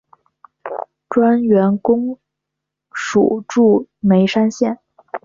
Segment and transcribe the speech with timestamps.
[1.11, 2.17] 专员公
[2.91, 4.79] 署驻眉山县。